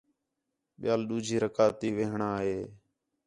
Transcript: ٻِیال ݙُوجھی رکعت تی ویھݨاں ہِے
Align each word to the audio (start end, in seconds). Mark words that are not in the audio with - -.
ٻِیال 0.79 1.01
ݙُوجھی 1.07 1.37
رکعت 1.43 1.73
تی 1.79 1.89
ویھݨاں 1.95 2.37
ہِے 2.43 2.57